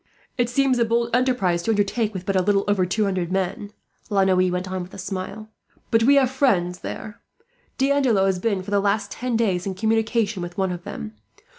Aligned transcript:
"It 0.35 0.49
seems 0.49 0.79
a 0.79 0.83
bold 0.83 1.15
enterprise 1.15 1.61
to 1.61 1.69
undertake, 1.69 2.11
with 2.11 2.25
but 2.25 2.35
little 2.35 2.63
over 2.67 2.87
two 2.87 3.03
hundred 3.03 3.31
men," 3.31 3.69
La 4.09 4.23
Noue 4.23 4.49
went 4.51 4.67
on 4.71 4.81
with 4.81 4.95
a 4.95 4.97
smile; 4.97 5.51
"but 5.91 6.01
we 6.01 6.15
have 6.15 6.31
friends 6.31 6.79
there. 6.79 7.21
D'Andelot 7.77 8.25
has 8.25 8.39
been, 8.39 8.63
for 8.63 8.71
the 8.71 8.79
last 8.79 9.11
ten 9.11 9.37
days, 9.37 9.67
in 9.67 9.75
communication 9.75 10.41
with 10.41 10.57
one 10.57 10.71
of 10.71 10.85
them. 10.85 11.13